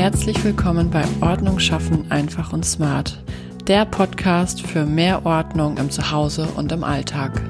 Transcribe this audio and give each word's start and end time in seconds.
Herzlich 0.00 0.42
willkommen 0.44 0.88
bei 0.88 1.04
Ordnung 1.20 1.58
schaffen 1.58 2.10
einfach 2.10 2.54
und 2.54 2.64
smart, 2.64 3.22
der 3.66 3.84
Podcast 3.84 4.62
für 4.62 4.86
mehr 4.86 5.26
Ordnung 5.26 5.76
im 5.76 5.90
Zuhause 5.90 6.46
und 6.56 6.72
im 6.72 6.84
Alltag. 6.84 7.42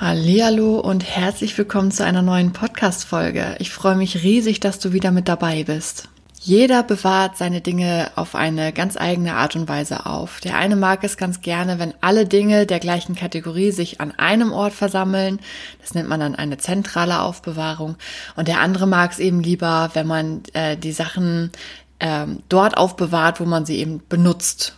Hallo 0.00 0.80
und 0.80 1.04
herzlich 1.04 1.56
willkommen 1.56 1.92
zu 1.92 2.04
einer 2.04 2.22
neuen 2.22 2.52
Podcast 2.52 3.04
Folge. 3.04 3.54
Ich 3.60 3.70
freue 3.70 3.94
mich 3.94 4.24
riesig, 4.24 4.58
dass 4.58 4.80
du 4.80 4.92
wieder 4.92 5.12
mit 5.12 5.28
dabei 5.28 5.62
bist. 5.62 6.08
Jeder 6.44 6.82
bewahrt 6.82 7.36
seine 7.36 7.60
Dinge 7.60 8.10
auf 8.16 8.34
eine 8.34 8.72
ganz 8.72 8.96
eigene 8.96 9.34
Art 9.34 9.54
und 9.54 9.68
Weise 9.68 10.06
auf. 10.06 10.40
Der 10.40 10.56
eine 10.56 10.74
mag 10.74 11.04
es 11.04 11.16
ganz 11.16 11.40
gerne, 11.40 11.78
wenn 11.78 11.94
alle 12.00 12.26
Dinge 12.26 12.66
der 12.66 12.80
gleichen 12.80 13.14
Kategorie 13.14 13.70
sich 13.70 14.00
an 14.00 14.10
einem 14.18 14.52
Ort 14.52 14.72
versammeln. 14.72 15.38
Das 15.80 15.94
nennt 15.94 16.08
man 16.08 16.18
dann 16.18 16.34
eine 16.34 16.58
zentrale 16.58 17.20
Aufbewahrung. 17.20 17.94
Und 18.34 18.48
der 18.48 18.60
andere 18.60 18.88
mag 18.88 19.12
es 19.12 19.20
eben 19.20 19.40
lieber, 19.40 19.90
wenn 19.94 20.08
man 20.08 20.42
äh, 20.52 20.76
die 20.76 20.90
Sachen 20.90 21.52
äh, 22.00 22.26
dort 22.48 22.76
aufbewahrt, 22.76 23.38
wo 23.38 23.44
man 23.44 23.64
sie 23.64 23.78
eben 23.78 24.02
benutzt 24.08 24.76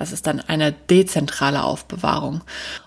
das 0.00 0.12
ist 0.12 0.26
dann 0.26 0.40
eine 0.40 0.72
dezentrale 0.72 1.62
Aufbewahrung. 1.62 2.40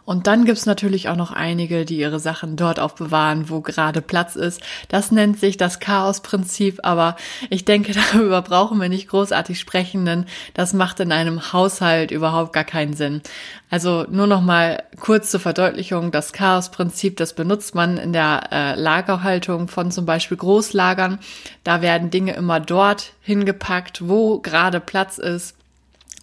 Und 0.03 0.26
dann 0.26 0.45
gibt's 0.45 0.66
natürlich 0.66 1.09
auch 1.09 1.16
noch 1.16 1.31
einige, 1.31 1.86
die 1.86 1.99
ihre 1.99 2.20
Sachen 2.20 2.55
dort 2.55 2.80
aufbewahren, 2.80 3.52
wo 3.52 3.62
gerade 3.62 4.02
Platz 4.02 4.36
ist. 4.36 4.62
Das 4.88 5.12
nennt 5.12 5.39
sich 5.39 5.58
das 5.58 5.80
Chaos-Prinzip, 5.80 6.80
aber 6.81 7.16
ich 7.52 7.66
denke, 7.66 7.94
darüber 8.13 8.41
brauchen 8.41 8.81
wir 8.81 8.89
nicht 8.89 9.09
großartig 9.09 9.59
sprechen, 9.59 10.05
denn 10.05 10.26
das 10.55 10.73
macht 10.73 10.99
in 11.02 11.12
einem 11.12 11.53
Haushalt 11.53 12.09
überhaupt 12.09 12.52
gar 12.52 12.63
keinen 12.63 12.94
Sinn. 12.94 13.22
Also 13.70 14.08
nur 14.09 14.25
noch 14.25 14.41
mal 14.41 14.81
kurz 15.00 15.30
zur 15.30 15.39
Verdeutlichung, 15.39 16.09
das 16.09 16.34
Chaos-Prinzip, 16.34 17.17
das 17.17 17.36
benutzt 17.36 17.75
man 17.75 17.98
in 17.98 18.11
der 18.11 18.50
äh, 18.52 18.73
Lagerhaltung 18.73 19.67
von 19.67 19.91
zum 19.91 20.08
Beispiel 20.08 20.38
Großlagern. 20.38 21.20
Da 21.64 21.83
werden 21.83 22.09
Dinge 22.09 22.33
immer 22.33 22.59
dort 22.59 23.14
hingepackt, 23.22 24.09
wo 24.09 24.39
gerade 24.39 24.80
Platz 24.80 25.20
ist 25.20 25.55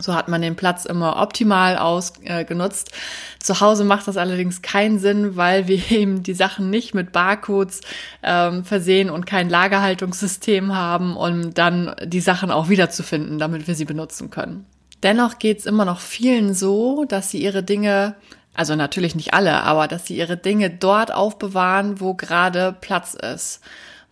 so 0.00 0.14
hat 0.14 0.28
man 0.28 0.42
den 0.42 0.56
Platz 0.56 0.84
immer 0.84 1.20
optimal 1.20 1.76
ausgenutzt. 1.76 2.88
Äh, 2.88 3.38
Zu 3.38 3.60
Hause 3.60 3.84
macht 3.84 4.08
das 4.08 4.16
allerdings 4.16 4.62
keinen 4.62 4.98
Sinn, 4.98 5.36
weil 5.36 5.68
wir 5.68 5.90
eben 5.90 6.22
die 6.22 6.34
Sachen 6.34 6.70
nicht 6.70 6.94
mit 6.94 7.12
Barcodes 7.12 7.80
ähm, 8.22 8.64
versehen 8.64 9.10
und 9.10 9.26
kein 9.26 9.48
Lagerhaltungssystem 9.48 10.74
haben, 10.74 11.16
um 11.16 11.54
dann 11.54 11.94
die 12.04 12.20
Sachen 12.20 12.50
auch 12.50 12.68
wiederzufinden, 12.68 13.38
damit 13.38 13.66
wir 13.66 13.74
sie 13.74 13.84
benutzen 13.84 14.30
können. 14.30 14.66
Dennoch 15.02 15.38
geht's 15.38 15.66
immer 15.66 15.84
noch 15.84 16.00
vielen 16.00 16.54
so, 16.54 17.04
dass 17.04 17.30
sie 17.30 17.42
ihre 17.42 17.62
Dinge, 17.62 18.16
also 18.54 18.76
natürlich 18.76 19.14
nicht 19.14 19.32
alle, 19.32 19.62
aber 19.62 19.88
dass 19.88 20.06
sie 20.06 20.16
ihre 20.16 20.36
Dinge 20.36 20.70
dort 20.70 21.12
aufbewahren, 21.12 22.00
wo 22.00 22.14
gerade 22.14 22.76
Platz 22.80 23.14
ist. 23.14 23.60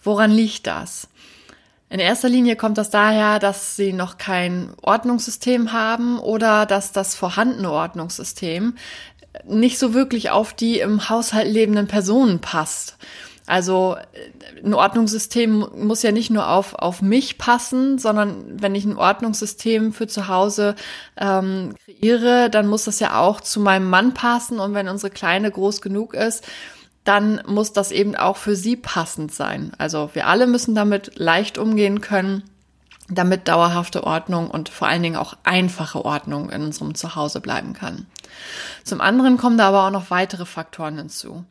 Woran 0.03 0.31
liegt 0.31 0.67
das? 0.67 1.09
In 1.91 2.01
erster 2.01 2.29
Linie 2.29 2.57
kommt 2.57 2.77
das 2.77 2.91
daher, 2.91 3.39
dass 3.39 3.77
sie 3.77 3.93
noch 3.93 4.19
kein 4.19 4.75
Ordnungssystem 4.83 5.73
haben 5.73 6.19
oder 6.19 6.67
dass 6.67 6.93
das 6.93 7.15
vorhandene 7.15 7.71
Ordnungssystem 7.71 8.75
nicht 9.47 9.79
so 9.79 9.95
wirklich 9.95 10.31
auf 10.31 10.53
die 10.53 10.81
im 10.81 11.09
Haushalt 11.09 11.49
lebenden 11.49 11.87
Personen 11.87 12.41
passt. 12.41 12.97
Also 13.47 13.97
ein 14.63 14.75
Ordnungssystem 14.75 15.67
muss 15.75 16.03
ja 16.03 16.13
nicht 16.13 16.29
nur 16.29 16.51
auf, 16.51 16.75
auf 16.75 17.01
mich 17.01 17.39
passen, 17.39 17.99
sondern 17.99 18.61
wenn 18.61 18.75
ich 18.75 18.85
ein 18.85 18.99
Ordnungssystem 18.99 19.95
für 19.95 20.07
zu 20.07 20.29
Hause 20.29 20.75
ähm, 21.17 21.75
kreiere, 21.87 22.51
dann 22.51 22.67
muss 22.67 22.85
das 22.85 23.01
ja 23.01 23.19
auch 23.19 23.41
zu 23.41 23.61
meinem 23.61 23.89
Mann 23.89 24.13
passen. 24.13 24.59
Und 24.59 24.75
wenn 24.75 24.89
unsere 24.89 25.11
Kleine 25.11 25.51
groß 25.51 25.81
genug 25.81 26.13
ist, 26.13 26.45
dann 27.05 27.41
muss 27.47 27.73
das 27.73 27.91
eben 27.91 28.15
auch 28.17 28.37
für 28.37 28.55
sie 28.55 28.77
passend 28.77 29.33
sein. 29.33 29.73
Also 29.79 30.11
wir 30.13 30.27
alle 30.27 30.47
müssen 30.47 30.75
damit 30.75 31.19
leicht 31.19 31.57
umgehen 31.57 32.01
können, 32.01 32.43
damit 33.09 33.49
dauerhafte 33.49 34.05
Ordnung 34.05 34.51
und 34.51 34.69
vor 34.69 34.89
allen 34.89 35.03
Dingen 35.03 35.17
auch 35.17 35.35
einfache 35.45 36.05
Ordnung 36.05 36.51
in 36.51 36.63
unserem 36.63 36.95
Zuhause 36.95 37.41
bleiben 37.41 37.73
kann. 37.73 38.07
Zum 38.85 39.01
anderen 39.01 39.39
kommen 39.39 39.57
da 39.57 39.69
aber 39.69 39.87
auch 39.87 39.91
noch 39.91 40.11
weitere 40.11 40.45
Faktoren 40.45 40.99
hinzu. 40.99 41.45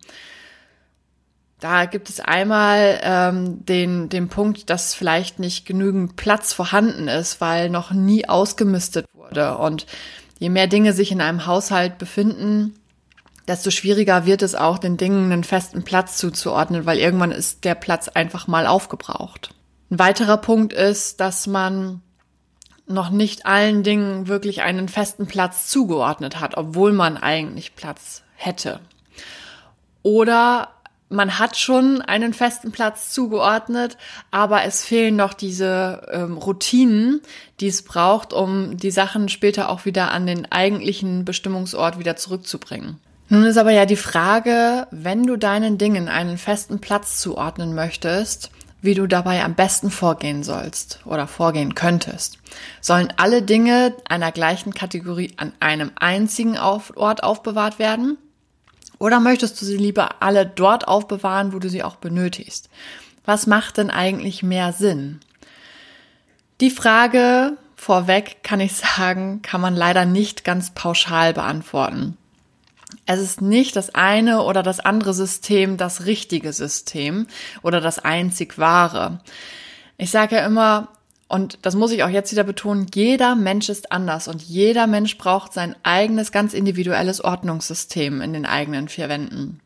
Da 1.60 1.86
gibt 1.86 2.10
es 2.10 2.20
einmal 2.20 3.00
ähm, 3.02 3.66
den, 3.66 4.10
den 4.10 4.30
Punkt, 4.30 4.70
dass 4.70 4.94
vielleicht 4.94 5.40
nicht 5.40 5.66
genügend 5.66 6.16
Platz 6.16 6.54
vorhanden 6.54 7.08
ist, 7.08 7.42
weil 7.42 7.72
noch 7.72 7.92
nie 7.92 8.30
ausgemistet 8.30 9.08
wurde. 9.14 9.58
Und 9.58 9.88
je 10.38 10.50
mehr 10.50 10.68
Dinge 10.68 10.94
sich 10.94 11.12
in 11.12 11.20
einem 11.20 11.48
Haushalt 11.48 11.98
befinden, 11.98 12.76
desto 13.48 13.72
schwieriger 13.72 14.26
wird 14.26 14.42
es 14.42 14.56
auch, 14.56 14.78
den 14.78 14.98
Dingen 14.98 15.32
einen 15.32 15.44
festen 15.44 15.84
Platz 15.84 16.18
zuzuordnen, 16.18 16.86
weil 16.86 16.98
irgendwann 16.98 17.32
ist 17.32 17.64
der 17.64 17.76
Platz 17.76 18.08
einfach 18.10 18.48
mal 18.48 18.68
aufgebraucht. 18.68 19.54
Ein 19.90 20.00
weiterer 20.00 20.38
Punkt 20.38 20.74
ist, 20.74 21.20
dass 21.20 21.48
man 21.48 22.02
noch 22.88 23.10
nicht 23.10 23.46
allen 23.46 23.84
Dingen 23.84 24.28
wirklich 24.28 24.62
einen 24.62 24.90
festen 24.90 25.28
Platz 25.28 25.68
zugeordnet 25.68 26.40
hat, 26.40 26.58
obwohl 26.58 26.94
man 26.94 27.18
eigentlich 27.18 27.76
Platz 27.76 28.24
hätte. 28.36 28.80
Oder 30.04 30.70
man 31.10 31.40
hat 31.40 31.58
schon 31.58 32.02
einen 32.02 32.34
festen 32.34 32.72
Platz 32.72 33.12
zugeordnet, 33.12 33.98
aber 34.30 34.64
es 34.64 34.84
fehlen 34.84 35.16
noch 35.16 35.34
diese 35.34 36.06
ähm, 36.12 36.38
Routinen, 36.38 37.22
die 37.60 37.68
es 37.68 37.82
braucht, 37.84 38.34
um 38.34 38.78
die 38.78 38.92
Sachen 38.92 39.30
später 39.30 39.70
auch 39.70 39.86
wieder 39.86 40.12
an 40.12 40.26
den 40.26 40.52
eigentlichen 40.52 41.24
Bestimmungsort 41.24 41.98
wieder 41.98 42.18
zurückzubringen. 42.18 43.00
Nun 43.30 43.44
ist 43.44 43.58
aber 43.58 43.72
ja 43.72 43.86
die 43.86 43.98
Frage, 43.98 44.88
wenn 44.92 45.24
du 45.24 45.36
deinen 45.36 45.78
Dingen 45.78 46.08
einen 46.08 46.38
festen 46.38 46.80
Platz 46.80 47.20
zuordnen 47.20 47.76
möchtest, 47.76 48.52
wie 48.82 48.94
du 48.94 49.06
dabei 49.06 49.44
am 49.44 49.56
besten 49.56 49.92
vorgehen 49.92 50.44
sollst 50.44 51.00
oder 51.04 51.28
vorgehen 51.28 51.76
könntest. 51.76 52.38
Sollen 52.80 53.12
alle 53.18 53.42
Dinge 53.42 53.96
einer 54.08 54.32
gleichen 54.32 54.74
Kategorie 54.74 55.34
an 55.38 55.52
einem 55.60 55.92
einzigen 55.96 56.58
Ort 56.58 57.24
aufbewahrt 57.24 57.80
werden? 57.80 58.18
Oder 59.00 59.20
möchtest 59.20 59.62
du 59.62 59.66
sie 59.66 59.78
lieber 59.78 60.22
alle 60.22 60.46
dort 60.46 60.88
aufbewahren, 60.88 61.54
wo 61.54 61.60
du 61.60 61.70
sie 61.70 61.84
auch 61.84 61.98
benötigst? 61.98 62.70
Was 63.26 63.46
macht 63.46 63.78
denn 63.78 63.90
eigentlich 63.90 64.42
mehr 64.42 64.72
Sinn? 64.72 65.20
Die 66.62 66.72
Frage 66.72 67.58
vorweg 67.76 68.38
kann 68.42 68.62
ich 68.62 68.74
sagen, 68.98 69.42
kann 69.42 69.60
man 69.60 69.76
leider 69.76 70.06
nicht 70.06 70.46
ganz 70.46 70.72
pauschal 70.72 71.34
beantworten. 71.34 72.18
Es 73.06 73.20
ist 73.20 73.42
nicht 73.42 73.76
das 73.76 73.94
eine 73.94 74.44
oder 74.44 74.64
das 74.64 74.80
andere 74.80 75.14
System 75.14 75.78
das 75.78 76.06
richtige 76.06 76.54
System 76.54 77.28
oder 77.62 77.82
das 77.82 78.00
einzig 78.00 78.58
wahre. 78.58 79.20
Ich 79.98 80.12
sage 80.12 80.36
ja 80.36 80.46
immer, 80.46 80.90
und 81.28 81.60
das 81.64 81.76
muss 81.76 81.92
ich 81.92 82.04
auch 82.04 82.10
jetzt 82.10 82.32
wieder 82.32 82.44
betonen, 82.44 82.88
jeder 82.94 83.36
Mensch 83.36 83.68
ist 83.70 83.92
anders 83.92 84.28
und 84.28 84.42
jeder 84.42 84.88
Mensch 84.88 85.18
braucht 85.18 85.54
sein 85.54 85.76
eigenes, 85.84 86.32
ganz 86.32 86.54
individuelles 86.54 87.22
Ordnungssystem 87.22 88.22
in 88.22 88.34
den 88.34 88.46
eigenen 88.46 88.88
vier 88.88 89.10
Wänden. 89.10 89.60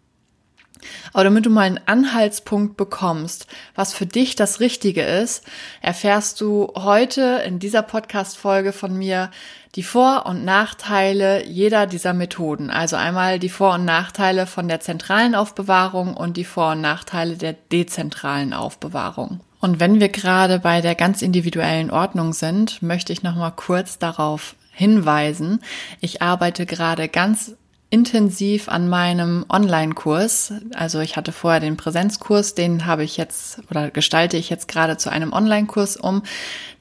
Aber 1.14 1.24
damit 1.24 1.46
du 1.46 1.50
mal 1.50 1.62
einen 1.62 1.80
Anhaltspunkt 1.86 2.78
bekommst, 2.78 3.48
was 3.76 3.94
für 3.94 4.06
dich 4.06 4.36
das 4.36 4.60
Richtige 4.60 5.04
ist, 5.04 5.46
erfährst 5.82 6.42
du 6.42 6.72
heute 6.76 7.44
in 7.46 7.60
dieser 7.60 7.82
Podcast-Folge 7.82 8.74
von 8.74 8.98
mir 8.98 9.32
die 9.76 9.84
Vor- 9.84 10.26
und 10.26 10.44
Nachteile 10.44 11.46
jeder 11.46 11.88
dieser 11.88 12.14
Methoden. 12.14 12.70
Also 12.70 12.96
einmal 12.96 13.40
die 13.40 13.50
Vor- 13.50 13.76
und 13.76 13.86
Nachteile 13.86 14.48
von 14.48 14.68
der 14.68 14.82
zentralen 14.82 15.36
Aufbewahrung 15.36 16.16
und 16.16 16.38
die 16.38 16.44
Vor- 16.44 16.72
und 16.72 16.82
Nachteile 16.82 17.38
der 17.38 17.54
dezentralen 17.54 18.54
Aufbewahrung. 18.54 19.40
Und 19.62 19.80
wenn 19.80 20.00
wir 20.00 20.10
gerade 20.10 20.60
bei 20.60 20.82
der 20.82 20.96
ganz 20.96 21.22
individuellen 21.22 21.92
Ordnung 21.92 22.34
sind, 22.34 22.82
möchte 22.82 23.14
ich 23.14 23.24
noch 23.24 23.36
mal 23.36 23.52
kurz 23.52 24.00
darauf 24.00 24.56
hinweisen. 24.72 25.62
Ich 26.00 26.22
arbeite 26.22 26.66
gerade 26.66 27.08
ganz 27.08 27.56
intensiv 27.92 28.70
an 28.70 28.88
meinem 28.88 29.46
Online-Kurs. 29.50 30.54
Also 30.74 31.02
ich 31.02 31.18
hatte 31.18 31.34
vorher 31.34 31.60
den 31.60 31.78
Präsenzkurs, 31.78 32.56
den 32.56 32.86
habe 32.86 33.04
ich 33.04 33.18
jetzt 33.18 33.62
oder 33.70 33.92
gestalte 33.92 34.38
ich 34.38 34.50
jetzt 34.50 34.68
gerade 34.70 34.98
zu 34.98 35.12
einem 35.12 35.34
Online-Kurs 35.34 35.98
um. 35.98 36.24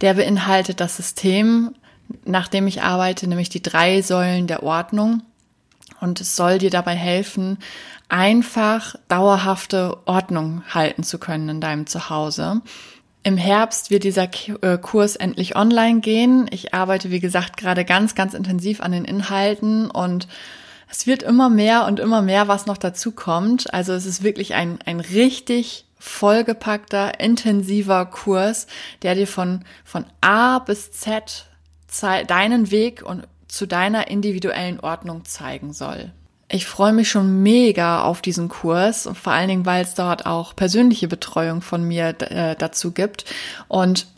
Der 0.00 0.14
beinhaltet 0.14 0.80
das 0.80 0.96
System, 0.96 1.74
nach 2.24 2.48
dem 2.48 2.66
ich 2.68 2.82
arbeite, 2.82 3.26
nämlich 3.26 3.48
die 3.48 3.60
drei 3.62 4.02
Säulen 4.02 4.46
der 4.46 4.62
Ordnung. 4.62 5.22
Und 6.00 6.20
es 6.20 6.36
soll 6.36 6.58
dir 6.58 6.70
dabei 6.70 6.94
helfen, 6.94 7.58
einfach 8.08 8.94
dauerhafte 9.08 9.98
Ordnung 10.06 10.62
halten 10.72 11.02
zu 11.02 11.18
können 11.18 11.48
in 11.48 11.60
deinem 11.60 11.86
Zuhause. 11.86 12.62
Im 13.24 13.36
Herbst 13.36 13.90
wird 13.90 14.04
dieser 14.04 14.28
äh, 14.62 14.78
Kurs 14.78 15.16
endlich 15.16 15.56
online 15.56 16.00
gehen. 16.00 16.46
Ich 16.52 16.72
arbeite, 16.72 17.10
wie 17.10 17.20
gesagt, 17.20 17.56
gerade 17.56 17.84
ganz, 17.84 18.14
ganz 18.14 18.32
intensiv 18.32 18.80
an 18.80 18.92
den 18.92 19.04
Inhalten 19.04 19.90
und 19.90 20.28
es 20.90 21.06
wird 21.06 21.22
immer 21.22 21.48
mehr 21.48 21.86
und 21.86 22.00
immer 22.00 22.20
mehr, 22.20 22.48
was 22.48 22.66
noch 22.66 22.76
dazu 22.76 23.12
kommt. 23.12 23.72
Also 23.72 23.92
es 23.92 24.06
ist 24.06 24.22
wirklich 24.22 24.54
ein, 24.54 24.78
ein 24.84 25.00
richtig 25.00 25.86
vollgepackter, 25.98 27.20
intensiver 27.20 28.06
Kurs, 28.06 28.66
der 29.02 29.14
dir 29.14 29.26
von, 29.26 29.64
von 29.84 30.04
A 30.20 30.58
bis 30.58 30.90
Z 30.92 31.46
deinen 32.26 32.70
Weg 32.70 33.02
und 33.02 33.26
zu 33.48 33.66
deiner 33.66 34.08
individuellen 34.08 34.80
Ordnung 34.80 35.24
zeigen 35.24 35.72
soll. 35.72 36.12
Ich 36.48 36.66
freue 36.66 36.92
mich 36.92 37.08
schon 37.08 37.42
mega 37.42 38.02
auf 38.02 38.22
diesen 38.22 38.48
Kurs 38.48 39.06
und 39.06 39.16
vor 39.16 39.32
allen 39.32 39.48
Dingen, 39.48 39.66
weil 39.66 39.84
es 39.84 39.94
dort 39.94 40.26
auch 40.26 40.56
persönliche 40.56 41.06
Betreuung 41.06 41.62
von 41.62 41.84
mir 41.84 42.08
äh, 42.20 42.56
dazu 42.56 42.90
gibt. 42.90 43.24
Und 43.68 44.08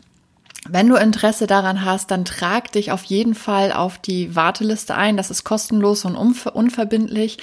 Wenn 0.69 0.87
du 0.87 0.95
Interesse 0.95 1.45
daran 1.45 1.83
hast, 1.83 2.09
dann 2.09 2.23
trag 2.23 2.71
dich 2.71 2.91
auf 2.91 3.03
jeden 3.03 3.35
Fall 3.35 3.73
auf 3.73 3.97
die 3.97 4.35
Warteliste 4.35 4.95
ein. 4.95 5.17
Das 5.17 5.29
ist 5.29 5.43
kostenlos 5.43 6.05
und 6.05 6.15
unverbindlich. 6.15 7.37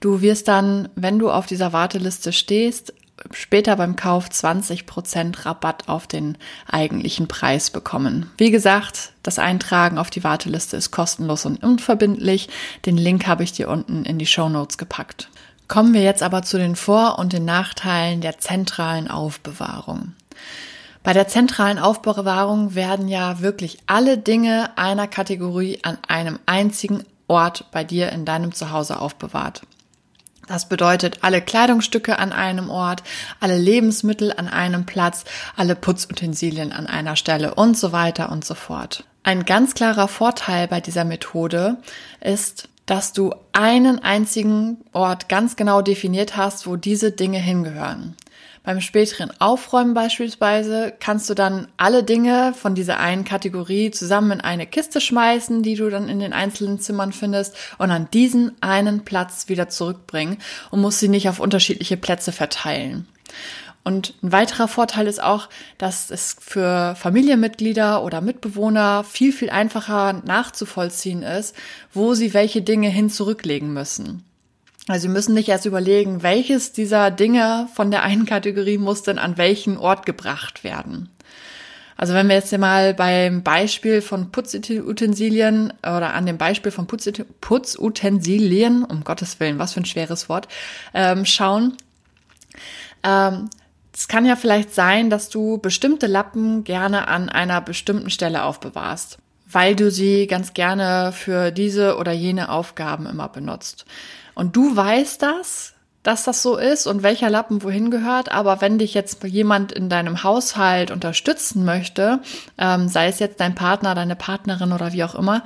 Du 0.00 0.20
wirst 0.22 0.48
dann, 0.48 0.88
wenn 0.96 1.20
du 1.20 1.30
auf 1.30 1.46
dieser 1.46 1.72
Warteliste 1.72 2.32
stehst, 2.32 2.92
später 3.30 3.76
beim 3.76 3.94
Kauf 3.94 4.28
20% 4.28 5.46
Rabatt 5.46 5.88
auf 5.88 6.08
den 6.08 6.36
eigentlichen 6.66 7.28
Preis 7.28 7.70
bekommen. 7.70 8.30
Wie 8.38 8.50
gesagt, 8.50 9.12
das 9.22 9.38
Eintragen 9.38 9.98
auf 9.98 10.10
die 10.10 10.24
Warteliste 10.24 10.76
ist 10.76 10.90
kostenlos 10.90 11.46
und 11.46 11.62
unverbindlich. 11.62 12.48
Den 12.86 12.96
Link 12.96 13.28
habe 13.28 13.44
ich 13.44 13.52
dir 13.52 13.68
unten 13.68 14.04
in 14.04 14.18
die 14.18 14.26
Show 14.26 14.48
Notes 14.48 14.78
gepackt. 14.78 15.28
Kommen 15.68 15.94
wir 15.94 16.02
jetzt 16.02 16.22
aber 16.22 16.42
zu 16.42 16.58
den 16.58 16.76
Vor- 16.76 17.18
und 17.18 17.32
den 17.32 17.44
Nachteilen 17.44 18.20
der 18.20 18.38
zentralen 18.38 19.08
Aufbewahrung. 19.08 20.12
Bei 21.04 21.12
der 21.12 21.28
zentralen 21.28 21.78
Aufbewahrung 21.78 22.74
werden 22.74 23.08
ja 23.08 23.40
wirklich 23.40 23.78
alle 23.86 24.16
Dinge 24.16 24.70
einer 24.76 25.06
Kategorie 25.06 25.78
an 25.82 25.98
einem 26.08 26.38
einzigen 26.46 27.04
Ort 27.28 27.66
bei 27.70 27.84
dir 27.84 28.10
in 28.10 28.24
deinem 28.24 28.52
Zuhause 28.52 28.98
aufbewahrt. 28.98 29.62
Das 30.48 30.66
bedeutet 30.66 31.18
alle 31.20 31.42
Kleidungsstücke 31.42 32.18
an 32.18 32.32
einem 32.32 32.70
Ort, 32.70 33.02
alle 33.38 33.58
Lebensmittel 33.58 34.32
an 34.32 34.48
einem 34.48 34.86
Platz, 34.86 35.24
alle 35.56 35.76
Putzutensilien 35.76 36.72
an 36.72 36.86
einer 36.86 37.16
Stelle 37.16 37.54
und 37.54 37.76
so 37.76 37.92
weiter 37.92 38.32
und 38.32 38.44
so 38.46 38.54
fort. 38.54 39.04
Ein 39.22 39.44
ganz 39.44 39.74
klarer 39.74 40.08
Vorteil 40.08 40.68
bei 40.68 40.80
dieser 40.80 41.04
Methode 41.04 41.76
ist, 42.22 42.68
dass 42.86 43.12
du 43.12 43.34
einen 43.52 43.98
einzigen 43.98 44.78
Ort 44.92 45.28
ganz 45.28 45.56
genau 45.56 45.82
definiert 45.82 46.36
hast, 46.36 46.66
wo 46.66 46.76
diese 46.76 47.12
Dinge 47.12 47.38
hingehören. 47.38 48.16
Beim 48.64 48.80
späteren 48.80 49.30
Aufräumen 49.40 49.92
beispielsweise 49.92 50.94
kannst 50.98 51.28
du 51.28 51.34
dann 51.34 51.68
alle 51.76 52.02
Dinge 52.02 52.54
von 52.54 52.74
dieser 52.74 52.98
einen 52.98 53.24
Kategorie 53.24 53.90
zusammen 53.90 54.32
in 54.32 54.40
eine 54.40 54.66
Kiste 54.66 55.02
schmeißen, 55.02 55.62
die 55.62 55.74
du 55.74 55.90
dann 55.90 56.08
in 56.08 56.18
den 56.18 56.32
einzelnen 56.32 56.80
Zimmern 56.80 57.12
findest 57.12 57.54
und 57.76 57.90
an 57.90 58.08
diesen 58.14 58.56
einen 58.62 59.04
Platz 59.04 59.50
wieder 59.50 59.68
zurückbringen 59.68 60.38
und 60.70 60.80
musst 60.80 61.00
sie 61.00 61.08
nicht 61.08 61.28
auf 61.28 61.40
unterschiedliche 61.40 61.98
Plätze 61.98 62.32
verteilen. 62.32 63.06
Und 63.84 64.14
ein 64.22 64.32
weiterer 64.32 64.66
Vorteil 64.66 65.08
ist 65.08 65.22
auch, 65.22 65.50
dass 65.76 66.10
es 66.10 66.34
für 66.40 66.96
Familienmitglieder 66.96 68.02
oder 68.02 68.22
Mitbewohner 68.22 69.04
viel, 69.04 69.34
viel 69.34 69.50
einfacher 69.50 70.14
nachzuvollziehen 70.24 71.22
ist, 71.22 71.54
wo 71.92 72.14
sie 72.14 72.32
welche 72.32 72.62
Dinge 72.62 72.88
hin 72.88 73.10
zurücklegen 73.10 73.74
müssen. 73.74 74.24
Also 74.86 75.02
Sie 75.02 75.12
müssen 75.12 75.34
nicht 75.34 75.48
erst 75.48 75.64
überlegen, 75.64 76.22
welches 76.22 76.72
dieser 76.72 77.10
Dinge 77.10 77.68
von 77.74 77.90
der 77.90 78.02
einen 78.02 78.26
Kategorie 78.26 78.78
muss 78.78 79.02
denn 79.02 79.18
an 79.18 79.38
welchen 79.38 79.78
Ort 79.78 80.04
gebracht 80.04 80.62
werden. 80.62 81.08
Also 81.96 82.12
wenn 82.12 82.28
wir 82.28 82.34
jetzt 82.34 82.56
mal 82.58 82.92
beim 82.92 83.42
Beispiel 83.42 84.02
von 84.02 84.30
Putzutensilien 84.32 85.72
oder 85.80 86.12
an 86.14 86.26
dem 86.26 86.38
Beispiel 86.38 86.72
von 86.72 86.86
Putzutensilien, 86.86 88.84
um 88.84 89.04
Gottes 89.04 89.38
Willen, 89.40 89.58
was 89.58 89.74
für 89.74 89.80
ein 89.80 89.86
schweres 89.86 90.28
Wort, 90.28 90.48
ähm, 90.92 91.24
schauen. 91.24 91.76
Ähm, 93.04 93.48
es 93.94 94.08
kann 94.08 94.26
ja 94.26 94.34
vielleicht 94.34 94.74
sein, 94.74 95.08
dass 95.08 95.28
du 95.28 95.58
bestimmte 95.58 96.08
Lappen 96.08 96.64
gerne 96.64 97.06
an 97.06 97.28
einer 97.28 97.60
bestimmten 97.60 98.10
Stelle 98.10 98.42
aufbewahrst, 98.42 99.18
weil 99.46 99.76
du 99.76 99.88
sie 99.92 100.26
ganz 100.26 100.52
gerne 100.52 101.12
für 101.12 101.52
diese 101.52 101.96
oder 101.96 102.10
jene 102.10 102.48
Aufgaben 102.48 103.06
immer 103.06 103.28
benutzt. 103.28 103.86
Und 104.34 104.56
du 104.56 104.74
weißt 104.74 105.22
das, 105.22 105.74
dass 106.02 106.24
das 106.24 106.42
so 106.42 106.56
ist 106.56 106.86
und 106.86 107.02
welcher 107.02 107.30
Lappen 107.30 107.62
wohin 107.62 107.90
gehört. 107.90 108.30
Aber 108.30 108.60
wenn 108.60 108.78
dich 108.78 108.94
jetzt 108.94 109.24
jemand 109.24 109.72
in 109.72 109.88
deinem 109.88 110.22
Haushalt 110.22 110.90
unterstützen 110.90 111.64
möchte, 111.64 112.20
ähm, 112.58 112.88
sei 112.88 113.08
es 113.08 113.18
jetzt 113.18 113.40
dein 113.40 113.54
Partner, 113.54 113.94
deine 113.94 114.14
Partnerin 114.14 114.72
oder 114.72 114.92
wie 114.92 115.02
auch 115.02 115.14
immer, 115.14 115.42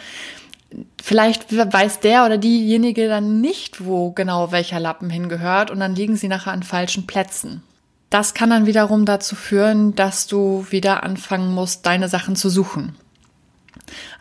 vielleicht 1.02 1.56
weiß 1.56 2.00
der 2.00 2.26
oder 2.26 2.38
diejenige 2.38 3.08
dann 3.08 3.40
nicht, 3.40 3.84
wo 3.84 4.10
genau 4.10 4.50
welcher 4.52 4.80
Lappen 4.80 5.10
hingehört 5.10 5.70
und 5.70 5.80
dann 5.80 5.94
liegen 5.94 6.16
sie 6.16 6.28
nachher 6.28 6.52
an 6.52 6.62
falschen 6.62 7.06
Plätzen. 7.06 7.62
Das 8.10 8.34
kann 8.34 8.50
dann 8.50 8.66
wiederum 8.66 9.04
dazu 9.04 9.36
führen, 9.36 9.94
dass 9.94 10.26
du 10.26 10.66
wieder 10.70 11.02
anfangen 11.02 11.54
musst, 11.54 11.86
deine 11.86 12.08
Sachen 12.08 12.36
zu 12.36 12.48
suchen. 12.48 12.96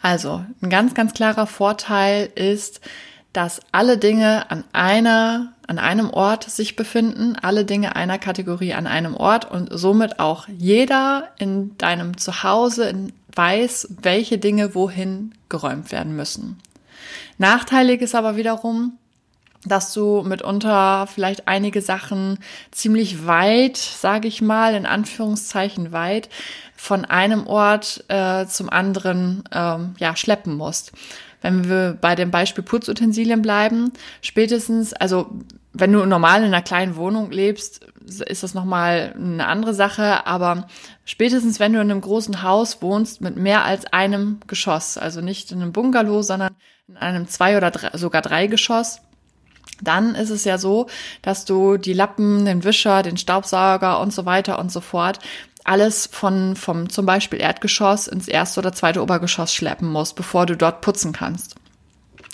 Also, 0.02 0.46
ein 0.62 0.70
ganz, 0.70 0.94
ganz 0.94 1.14
klarer 1.14 1.48
Vorteil 1.48 2.30
ist, 2.36 2.82
dass 3.38 3.62
alle 3.72 4.00
Dinge 4.00 4.50
an 4.50 4.64
einer, 4.74 5.54
an 5.68 5.78
einem 5.78 6.10
Ort 6.10 6.50
sich 6.50 6.76
befinden, 6.76 7.36
alle 7.40 7.66
Dinge 7.66 7.96
einer 7.96 8.18
Kategorie 8.18 8.74
an 8.74 8.88
einem 8.88 9.16
Ort 9.16 9.46
und 9.52 9.70
somit 9.72 10.20
auch 10.20 10.48
jeder 10.48 11.28
in 11.38 11.78
deinem 11.78 12.18
Zuhause 12.18 13.12
weiß, 13.36 13.90
welche 14.02 14.40
Dinge 14.40 14.74
wohin 14.74 15.36
geräumt 15.50 15.92
werden 15.92 16.16
müssen. 16.16 16.58
Nachteilig 17.38 18.02
ist 18.02 18.16
aber 18.16 18.38
wiederum, 18.38 18.98
dass 19.66 19.94
du 19.94 20.24
mitunter 20.24 21.06
vielleicht 21.06 21.48
einige 21.48 21.82
Sachen 21.82 22.40
ziemlich 22.72 23.28
weit, 23.28 23.78
sage 23.78 24.28
ich 24.28 24.42
mal, 24.42 24.74
in 24.74 24.88
Anführungszeichen 24.88 25.92
weit, 25.92 26.30
von 26.76 27.06
einem 27.06 27.46
Ort 27.46 28.04
äh, 28.08 28.48
zum 28.48 28.72
anderen 28.72 29.44
ähm, 29.52 29.94
ja 30.00 30.16
schleppen 30.16 30.56
musst. 30.56 30.92
Wenn 31.48 31.70
wir 31.70 31.98
bei 32.02 32.14
dem 32.16 32.30
Beispiel 32.30 32.62
Putzutensilien 32.62 33.42
bleiben, 33.42 33.94
spätestens, 34.22 34.92
also 34.92 35.30
wenn 35.72 35.94
du 35.94 36.06
normal 36.06 36.42
in 36.42 36.48
einer 36.48 36.62
kleinen 36.62 36.98
Wohnung 36.98 37.32
lebst, 37.32 37.88
ist 38.06 38.44
das 38.44 38.54
nochmal 38.54 39.14
eine 39.16 39.48
andere 39.48 39.74
Sache, 39.74 40.28
aber 40.28 40.68
spätestens 41.06 41.62
wenn 41.62 41.72
du 41.72 41.80
in 41.80 41.90
einem 41.90 42.02
großen 42.02 42.44
Haus 42.44 42.82
wohnst 42.82 43.22
mit 43.22 43.38
mehr 43.38 43.64
als 43.64 43.86
einem 43.94 44.42
Geschoss, 44.48 44.98
also 44.98 45.22
nicht 45.22 45.54
in 45.54 45.62
einem 45.62 45.72
Bungalow, 45.72 46.22
sondern 46.22 46.54
in 46.90 46.98
einem 46.98 47.30
zwei 47.30 47.56
oder 47.56 47.72
drei, 47.72 47.98
sogar 47.98 48.22
drei 48.22 48.48
Geschoss, 48.48 49.00
dann 49.82 50.16
ist 50.16 50.32
es 50.32 50.44
ja 50.44 50.58
so, 50.58 50.88
dass 51.22 51.46
du 51.46 51.78
die 51.78 51.94
Lappen, 51.94 52.44
den 52.44 52.66
Wischer, 52.66 53.04
den 53.04 53.16
Staubsauger 53.16 54.02
und 54.02 54.12
so 54.12 54.26
weiter 54.26 54.60
und 54.60 54.70
so 54.70 54.82
fort 54.82 55.20
alles 55.68 56.08
von, 56.08 56.56
vom 56.56 56.90
zum 56.90 57.06
Beispiel 57.06 57.42
Erdgeschoss 57.42 58.08
ins 58.08 58.28
erste 58.28 58.60
oder 58.60 58.74
zweite 58.74 59.02
Obergeschoss 59.02 59.54
schleppen 59.54 59.90
musst, 59.90 60.16
bevor 60.16 60.46
du 60.46 60.56
dort 60.56 60.82
putzen 60.82 61.12
kannst. 61.12 61.56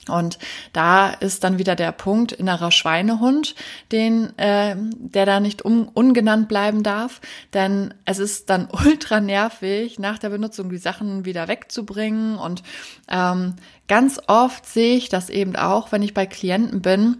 Und 0.09 0.37
da 0.73 1.09
ist 1.09 1.43
dann 1.43 1.57
wieder 1.57 1.75
der 1.75 1.93
Punkt 1.93 2.33
innerer 2.33 2.71
Schweinehund, 2.71 3.55
den, 3.91 4.37
äh, 4.37 4.75
der 4.77 5.25
da 5.25 5.39
nicht 5.39 5.61
um, 5.61 5.87
ungenannt 5.87 6.49
bleiben 6.49 6.83
darf, 6.83 7.21
denn 7.53 7.93
es 8.05 8.19
ist 8.19 8.49
dann 8.49 8.67
ultra 8.85 9.19
nervig, 9.19 9.99
nach 9.99 10.19
der 10.19 10.29
Benutzung 10.29 10.69
die 10.69 10.77
Sachen 10.77 11.25
wieder 11.25 11.47
wegzubringen. 11.47 12.37
Und 12.37 12.63
ähm, 13.09 13.55
ganz 13.87 14.19
oft 14.27 14.65
sehe 14.65 14.97
ich 14.97 15.09
das 15.09 15.29
eben 15.29 15.55
auch, 15.55 15.91
wenn 15.91 16.03
ich 16.03 16.13
bei 16.13 16.25
Klienten 16.25 16.81
bin, 16.81 17.17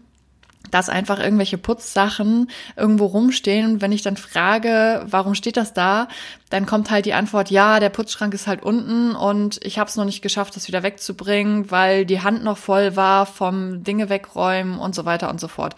dass 0.74 0.90
einfach 0.90 1.20
irgendwelche 1.20 1.60
Putzsachen 1.60 2.50
irgendwo 2.76 3.06
rumstehen. 3.06 3.74
Und 3.74 3.82
wenn 3.82 3.92
ich 3.92 4.02
dann 4.02 4.18
frage, 4.18 5.06
warum 5.08 5.36
steht 5.36 5.56
das 5.56 5.74
da, 5.74 6.08
dann 6.50 6.66
kommt 6.66 6.90
halt 6.90 7.06
die 7.06 7.14
Antwort, 7.14 7.52
ja, 7.52 7.80
der 7.80 7.90
Putzschrank 7.90 8.34
ist 8.34 8.48
halt 8.48 8.64
unten 8.64 9.16
und 9.16 9.64
ich 9.64 9.78
habe 9.78 9.88
es 9.88 9.96
noch 9.96 10.06
nicht 10.06 10.24
geschafft, 10.24 10.56
das 10.56 10.68
wieder 10.68 10.82
wegzubringen, 10.82 11.70
weil 11.70 12.06
die 12.06 12.22
Hand 12.22 12.44
noch 12.44 12.58
voll 12.58 12.96
war 12.96 13.28
vom 13.28 13.84
Dinge 13.84 14.10
wegräumen 14.10 14.80
und 14.80 14.96
so 14.96 15.06
weiter 15.06 15.30
und 15.30 15.40
so 15.40 15.48
fort. 15.48 15.76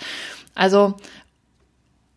Also 0.54 0.96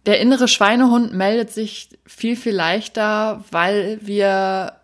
der 0.07 0.21
innere 0.21 0.47
Schweinehund 0.47 1.13
meldet 1.13 1.51
sich 1.51 1.89
viel, 2.07 2.37
viel 2.37 2.55
leichter, 2.55 3.45
weil 3.51 3.99
wir 4.03 4.78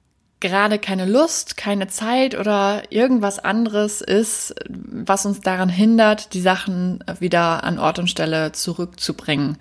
gerade 0.45 0.79
keine 0.79 1.07
Lust, 1.07 1.57
keine 1.57 1.89
Zeit 1.89 2.39
oder 2.39 2.83
irgendwas 2.93 3.39
anderes 3.39 4.03
ist, 4.03 4.55
was 4.69 5.25
uns 5.25 5.41
daran 5.41 5.71
hindert, 5.71 6.35
die 6.35 6.43
Sachen 6.43 7.03
wieder 7.19 7.65
an 7.65 7.79
Ort 7.79 7.99
und 7.99 8.11
Stelle 8.11 8.53
zurückzubringen. 8.53 9.57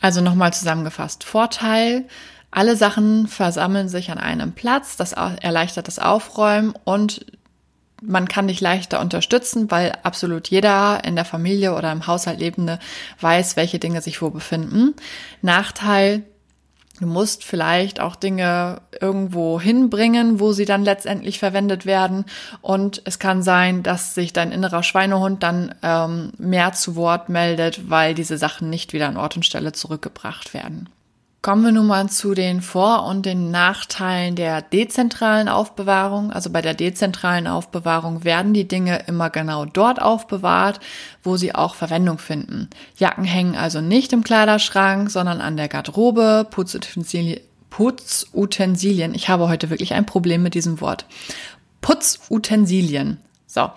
Also 0.00 0.22
nochmal 0.22 0.54
zusammengefasst. 0.54 1.22
Vorteil, 1.24 2.06
alle 2.50 2.76
Sachen 2.76 3.28
versammeln 3.28 3.90
sich 3.90 4.10
an 4.10 4.16
einem 4.16 4.52
Platz, 4.52 4.96
das 4.96 5.12
erleichtert 5.12 5.86
das 5.86 5.98
Aufräumen 5.98 6.72
und 6.84 7.26
man 8.00 8.26
kann 8.26 8.48
dich 8.48 8.62
leichter 8.62 9.00
unterstützen, 9.00 9.70
weil 9.70 9.92
absolut 10.02 10.48
jeder 10.48 11.04
in 11.04 11.14
der 11.14 11.26
Familie 11.26 11.74
oder 11.74 11.92
im 11.92 12.06
Haushalt 12.06 12.40
Lebende 12.40 12.78
weiß, 13.20 13.56
welche 13.56 13.78
Dinge 13.78 14.00
sich 14.00 14.22
wo 14.22 14.30
befinden. 14.30 14.94
Nachteil, 15.42 16.22
Du 17.00 17.06
musst 17.06 17.44
vielleicht 17.44 17.98
auch 17.98 18.14
Dinge 18.14 18.82
irgendwo 19.00 19.58
hinbringen, 19.58 20.38
wo 20.38 20.52
sie 20.52 20.66
dann 20.66 20.84
letztendlich 20.84 21.38
verwendet 21.38 21.86
werden. 21.86 22.26
Und 22.60 23.00
es 23.06 23.18
kann 23.18 23.42
sein, 23.42 23.82
dass 23.82 24.14
sich 24.14 24.32
dein 24.32 24.52
innerer 24.52 24.82
Schweinehund 24.82 25.42
dann 25.42 25.74
ähm, 25.82 26.32
mehr 26.36 26.72
zu 26.72 26.96
Wort 26.96 27.30
meldet, 27.30 27.88
weil 27.88 28.14
diese 28.14 28.36
Sachen 28.36 28.68
nicht 28.68 28.92
wieder 28.92 29.08
an 29.08 29.16
Ort 29.16 29.36
und 29.36 29.46
Stelle 29.46 29.72
zurückgebracht 29.72 30.52
werden. 30.52 30.90
Kommen 31.42 31.64
wir 31.64 31.72
nun 31.72 31.86
mal 31.86 32.06
zu 32.10 32.34
den 32.34 32.60
Vor- 32.60 33.06
und 33.06 33.24
den 33.24 33.50
Nachteilen 33.50 34.36
der 34.36 34.60
dezentralen 34.60 35.48
Aufbewahrung. 35.48 36.30
Also 36.30 36.50
bei 36.50 36.60
der 36.60 36.74
dezentralen 36.74 37.46
Aufbewahrung 37.46 38.24
werden 38.24 38.52
die 38.52 38.68
Dinge 38.68 39.04
immer 39.06 39.30
genau 39.30 39.64
dort 39.64 40.02
aufbewahrt, 40.02 40.80
wo 41.22 41.38
sie 41.38 41.54
auch 41.54 41.74
Verwendung 41.74 42.18
finden. 42.18 42.68
Jacken 42.98 43.24
hängen 43.24 43.56
also 43.56 43.80
nicht 43.80 44.12
im 44.12 44.22
Kleiderschrank, 44.22 45.10
sondern 45.10 45.40
an 45.40 45.56
der 45.56 45.68
Garderobe, 45.68 46.46
Putzutensilien 46.50 47.40
Putzutensilien, 47.70 49.14
ich 49.14 49.28
habe 49.28 49.48
heute 49.48 49.70
wirklich 49.70 49.94
ein 49.94 50.04
Problem 50.04 50.42
mit 50.42 50.54
diesem 50.54 50.80
Wort, 50.80 51.06
Putzutensilien, 51.80 53.18
so, 53.46 53.70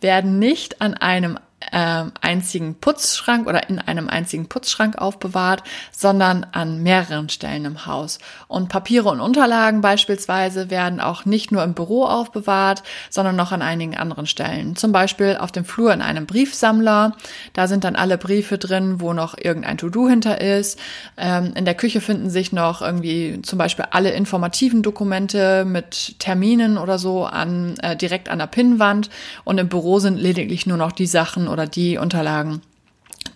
werden 0.00 0.38
nicht 0.38 0.82
an 0.82 0.94
einem 0.94 1.38
äh, 1.72 2.04
einzigen 2.20 2.74
Putzschrank 2.74 3.46
oder 3.46 3.68
in 3.68 3.78
einem 3.78 4.08
einzigen 4.08 4.48
Putzschrank 4.48 4.98
aufbewahrt, 4.98 5.62
sondern 5.90 6.44
an 6.52 6.82
mehreren 6.82 7.28
Stellen 7.28 7.64
im 7.64 7.86
Haus. 7.86 8.18
Und 8.46 8.68
Papiere 8.68 9.08
und 9.08 9.20
Unterlagen 9.20 9.80
beispielsweise 9.80 10.70
werden 10.70 11.00
auch 11.00 11.24
nicht 11.24 11.52
nur 11.52 11.64
im 11.64 11.74
Büro 11.74 12.04
aufbewahrt, 12.04 12.82
sondern 13.10 13.36
noch 13.36 13.52
an 13.52 13.62
einigen 13.62 13.96
anderen 13.96 14.26
Stellen. 14.26 14.76
Zum 14.76 14.92
Beispiel 14.92 15.38
auf 15.40 15.50
dem 15.50 15.64
Flur 15.64 15.92
in 15.92 16.02
einem 16.02 16.26
Briefsammler. 16.26 17.16
Da 17.54 17.68
sind 17.68 17.84
dann 17.84 17.96
alle 17.96 18.18
Briefe 18.18 18.58
drin, 18.58 19.00
wo 19.00 19.12
noch 19.12 19.36
irgendein 19.38 19.78
To-Do 19.78 20.08
hinter 20.08 20.40
ist. 20.40 20.78
Ähm, 21.16 21.52
in 21.54 21.64
der 21.64 21.74
Küche 21.74 22.00
finden 22.00 22.28
sich 22.28 22.52
noch 22.52 22.82
irgendwie 22.82 23.40
zum 23.42 23.58
Beispiel 23.58 23.86
alle 23.90 24.10
informativen 24.10 24.82
Dokumente 24.82 25.64
mit 25.64 26.18
Terminen 26.18 26.76
oder 26.76 26.98
so 26.98 27.24
an, 27.24 27.76
äh, 27.78 27.96
direkt 27.96 28.28
an 28.28 28.38
der 28.38 28.46
Pinnwand. 28.46 29.08
Und 29.44 29.58
im 29.58 29.68
Büro 29.68 29.98
sind 29.98 30.18
lediglich 30.18 30.66
nur 30.66 30.76
noch 30.76 30.92
die 30.92 31.06
Sachen 31.06 31.45
oder 31.48 31.66
die 31.66 31.98
Unterlagen, 31.98 32.62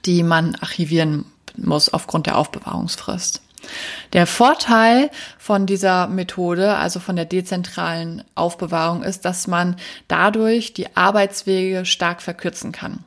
die 0.06 0.22
man 0.22 0.54
archivieren 0.56 1.24
muss 1.56 1.92
aufgrund 1.92 2.26
der 2.26 2.38
Aufbewahrungsfrist. 2.38 3.42
Der 4.12 4.26
Vorteil 4.26 5.10
von 5.38 5.66
dieser 5.66 6.06
Methode, 6.06 6.76
also 6.76 6.98
von 6.98 7.16
der 7.16 7.26
dezentralen 7.26 8.24
Aufbewahrung, 8.34 9.02
ist, 9.02 9.24
dass 9.24 9.46
man 9.46 9.76
dadurch 10.08 10.72
die 10.72 10.96
Arbeitswege 10.96 11.84
stark 11.84 12.22
verkürzen 12.22 12.72
kann. 12.72 13.04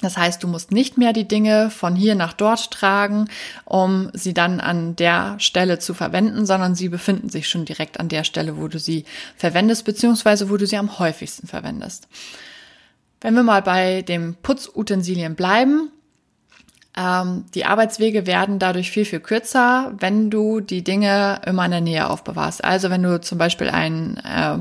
Das 0.00 0.18
heißt, 0.18 0.42
du 0.42 0.48
musst 0.48 0.70
nicht 0.70 0.98
mehr 0.98 1.12
die 1.12 1.26
Dinge 1.26 1.70
von 1.70 1.96
hier 1.96 2.14
nach 2.14 2.34
dort 2.34 2.70
tragen, 2.70 3.28
um 3.64 4.10
sie 4.12 4.34
dann 4.34 4.60
an 4.60 4.96
der 4.96 5.36
Stelle 5.38 5.78
zu 5.78 5.94
verwenden, 5.94 6.44
sondern 6.44 6.74
sie 6.74 6.90
befinden 6.90 7.30
sich 7.30 7.48
schon 7.48 7.64
direkt 7.64 8.00
an 8.00 8.10
der 8.10 8.24
Stelle, 8.24 8.58
wo 8.58 8.68
du 8.68 8.78
sie 8.78 9.04
verwendest, 9.36 9.84
beziehungsweise 9.84 10.50
wo 10.50 10.56
du 10.56 10.66
sie 10.66 10.76
am 10.76 10.98
häufigsten 10.98 11.46
verwendest. 11.46 12.08
Wenn 13.24 13.36
wir 13.36 13.42
mal 13.42 13.62
bei 13.62 14.02
dem 14.02 14.34
Putzutensilien 14.34 15.34
bleiben, 15.34 15.90
ähm, 16.94 17.46
die 17.54 17.64
Arbeitswege 17.64 18.26
werden 18.26 18.58
dadurch 18.58 18.90
viel, 18.90 19.06
viel 19.06 19.20
kürzer, 19.20 19.94
wenn 19.98 20.28
du 20.28 20.60
die 20.60 20.84
Dinge 20.84 21.40
immer 21.46 21.64
in 21.64 21.70
der 21.70 21.80
Nähe 21.80 22.10
aufbewahrst. 22.10 22.62
Also 22.62 22.90
wenn 22.90 23.02
du 23.02 23.18
zum 23.22 23.38
Beispiel 23.38 23.70
ein, 23.70 24.18
äh, 24.18 24.58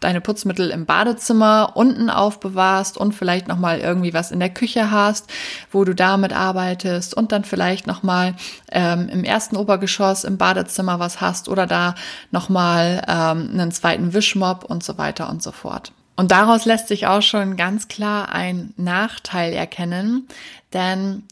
deine 0.00 0.22
Putzmittel 0.22 0.70
im 0.70 0.86
Badezimmer 0.86 1.72
unten 1.74 2.08
aufbewahrst 2.08 2.96
und 2.96 3.14
vielleicht 3.14 3.48
nochmal 3.48 3.80
irgendwie 3.80 4.14
was 4.14 4.32
in 4.32 4.40
der 4.40 4.48
Küche 4.48 4.90
hast, 4.90 5.30
wo 5.70 5.84
du 5.84 5.94
damit 5.94 6.32
arbeitest 6.32 7.12
und 7.12 7.32
dann 7.32 7.44
vielleicht 7.44 7.86
nochmal 7.86 8.34
ähm, 8.72 9.10
im 9.10 9.24
ersten 9.24 9.56
Obergeschoss 9.56 10.24
im 10.24 10.38
Badezimmer 10.38 10.98
was 10.98 11.20
hast 11.20 11.50
oder 11.50 11.66
da 11.66 11.94
nochmal 12.30 13.02
ähm, 13.06 13.50
einen 13.52 13.72
zweiten 13.72 14.14
Wischmob 14.14 14.64
und 14.64 14.82
so 14.82 14.96
weiter 14.96 15.28
und 15.28 15.42
so 15.42 15.52
fort. 15.52 15.92
Und 16.16 16.30
daraus 16.30 16.64
lässt 16.64 16.88
sich 16.88 17.06
auch 17.06 17.22
schon 17.22 17.56
ganz 17.56 17.88
klar 17.88 18.30
ein 18.30 18.72
Nachteil 18.76 19.52
erkennen, 19.52 20.26
denn 20.72 21.24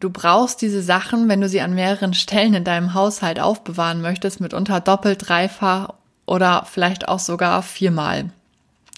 du 0.00 0.08
brauchst 0.10 0.62
diese 0.62 0.82
Sachen, 0.82 1.28
wenn 1.28 1.42
du 1.42 1.48
sie 1.48 1.60
an 1.60 1.74
mehreren 1.74 2.14
Stellen 2.14 2.54
in 2.54 2.64
deinem 2.64 2.94
Haushalt 2.94 3.38
aufbewahren 3.38 4.00
möchtest, 4.00 4.40
mitunter 4.40 4.80
doppelt, 4.80 5.28
dreifach 5.28 5.90
oder 6.24 6.66
vielleicht 6.70 7.08
auch 7.08 7.18
sogar 7.18 7.62
viermal, 7.62 8.30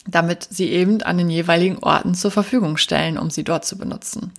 damit 0.07 0.47
sie 0.49 0.71
eben 0.71 1.03
an 1.03 1.19
den 1.19 1.31
jeweiligen 1.31 1.79
Orten 1.79 2.15
zur 2.15 2.31
Verfügung 2.31 2.77
stellen, 2.77 3.19
um 3.19 3.31
sie 3.31 3.43
dort 3.43 3.65
zu 3.65 3.77
benutzen. 3.77 4.33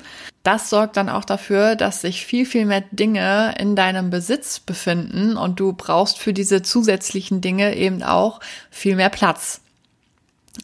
Das 0.44 0.70
sorgt 0.70 0.96
dann 0.96 1.10
auch 1.10 1.26
dafür, 1.26 1.76
dass 1.76 2.02
sich 2.02 2.26
viel, 2.26 2.46
viel 2.46 2.66
mehr 2.66 2.84
Dinge 2.92 3.56
in 3.60 3.76
deinem 3.76 4.10
Besitz 4.10 4.62
befinden 4.62 5.36
und 5.36 5.60
du 5.60 5.74
brauchst 5.74 6.20
für 6.20 6.34
diese 6.34 6.62
zusätzlichen 6.62 7.42
Dinge 7.42 7.76
eben 7.76 8.02
auch 8.02 8.40
viel 8.70 8.96
mehr 8.96 9.10
Platz. 9.10 9.63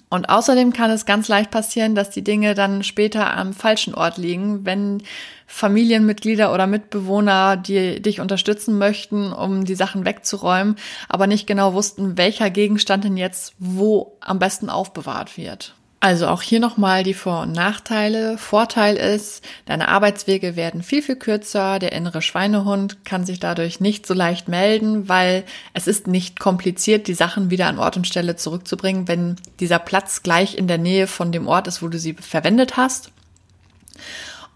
Und 0.10 0.30
außerdem 0.30 0.74
kann 0.74 0.90
es 0.90 1.06
ganz 1.06 1.28
leicht 1.28 1.52
passieren, 1.52 1.94
dass 1.94 2.10
die 2.10 2.24
Dinge 2.24 2.56
dann 2.56 2.84
später 2.84 3.36
am 3.38 3.54
falschen 3.54 3.94
Ort 3.94 4.18
liegen, 4.18 4.66
wenn 4.66 5.04
Familienmitglieder 5.46 6.52
oder 6.52 6.66
Mitbewohner, 6.66 7.58
die 7.58 8.02
dich 8.02 8.20
unterstützen 8.20 8.80
möchten, 8.80 9.32
um 9.32 9.66
die 9.66 9.76
Sachen 9.76 10.06
wegzuräumen, 10.06 10.78
aber 11.08 11.28
nicht 11.28 11.46
genau 11.46 11.74
wussten, 11.74 12.18
welcher 12.18 12.50
Gegenstand 12.50 13.04
denn 13.04 13.18
jetzt 13.18 13.54
wo 13.60 14.18
am 14.20 14.40
besten 14.40 14.72
aufbewahrt 14.72 15.38
wird. 15.38 15.76
Also 16.02 16.28
auch 16.28 16.42
hier 16.42 16.62
nochmal 16.62 17.04
die 17.04 17.14
Vor- 17.14 17.42
und 17.42 17.52
Nachteile. 17.52 18.38
Vorteil 18.38 18.96
ist, 18.96 19.44
deine 19.66 19.90
Arbeitswege 19.90 20.56
werden 20.56 20.82
viel, 20.82 21.02
viel 21.02 21.18
kürzer. 21.18 21.78
Der 21.78 21.92
innere 21.92 22.22
Schweinehund 22.22 23.04
kann 23.04 23.26
sich 23.26 23.42
dadurch 23.42 23.82
nicht 23.82 24.06
so 24.06 24.14
leicht 24.14 24.48
melden, 24.48 25.10
weil 25.10 25.44
es 25.74 25.88
ist 25.88 26.08
nicht 26.08 26.40
kompliziert, 26.40 27.08
die 27.08 27.14
Sachen 27.14 27.50
wieder 27.50 27.68
an 27.68 27.80
Ort 27.80 27.98
und 27.98 28.08
Stelle 28.08 28.38
zurückzubringen, 28.38 29.10
wenn 29.10 29.36
dieser 29.60 29.80
Platz 29.80 30.24
gleich 30.24 30.56
in 30.58 30.68
der 30.68 30.78
Nähe 30.78 31.06
von 31.06 31.34
dem 31.34 31.48
Ort 31.48 31.68
ist, 31.68 31.82
wo 31.82 31.90
du 31.90 32.00
sie 32.00 32.14
verwendet 32.14 32.78
hast. 32.78 33.12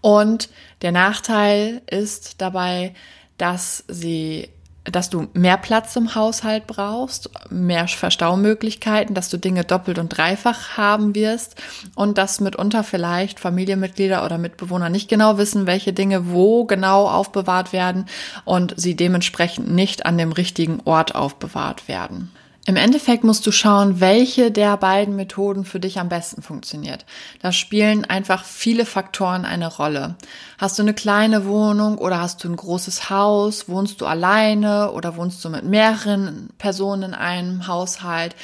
Und 0.00 0.48
der 0.80 0.92
Nachteil 0.92 1.82
ist 1.90 2.40
dabei, 2.40 2.94
dass 3.36 3.84
sie 3.88 4.48
dass 4.84 5.08
du 5.08 5.28
mehr 5.32 5.56
Platz 5.56 5.96
im 5.96 6.14
Haushalt 6.14 6.66
brauchst, 6.66 7.30
mehr 7.50 7.88
Verstaumöglichkeiten, 7.88 9.14
dass 9.14 9.30
du 9.30 9.38
Dinge 9.38 9.64
doppelt 9.64 9.98
und 9.98 10.10
dreifach 10.10 10.76
haben 10.76 11.14
wirst 11.14 11.56
und 11.94 12.18
dass 12.18 12.40
mitunter 12.40 12.84
vielleicht 12.84 13.40
Familienmitglieder 13.40 14.24
oder 14.24 14.38
Mitbewohner 14.38 14.90
nicht 14.90 15.08
genau 15.08 15.38
wissen, 15.38 15.66
welche 15.66 15.92
Dinge 15.92 16.30
wo 16.30 16.64
genau 16.64 17.08
aufbewahrt 17.08 17.72
werden 17.72 18.06
und 18.44 18.74
sie 18.76 18.94
dementsprechend 18.94 19.70
nicht 19.70 20.04
an 20.04 20.18
dem 20.18 20.32
richtigen 20.32 20.80
Ort 20.84 21.14
aufbewahrt 21.14 21.88
werden. 21.88 22.30
Im 22.66 22.76
Endeffekt 22.76 23.24
musst 23.24 23.46
du 23.46 23.52
schauen, 23.52 24.00
welche 24.00 24.50
der 24.50 24.78
beiden 24.78 25.16
Methoden 25.16 25.66
für 25.66 25.80
dich 25.80 26.00
am 26.00 26.08
besten 26.08 26.40
funktioniert. 26.40 27.04
Da 27.42 27.52
spielen 27.52 28.06
einfach 28.06 28.42
viele 28.42 28.86
Faktoren 28.86 29.44
eine 29.44 29.68
Rolle. 29.68 30.14
Hast 30.56 30.78
du 30.78 30.82
eine 30.82 30.94
kleine 30.94 31.44
Wohnung 31.44 31.98
oder 31.98 32.20
hast 32.20 32.42
du 32.42 32.48
ein 32.48 32.56
großes 32.56 33.10
Haus? 33.10 33.68
Wohnst 33.68 34.00
du 34.00 34.06
alleine 34.06 34.92
oder 34.92 35.16
wohnst 35.16 35.44
du 35.44 35.50
mit 35.50 35.64
mehreren 35.64 36.48
Personen 36.56 37.02
in 37.02 37.14
einem 37.14 37.66
Haushalt? 37.66 38.34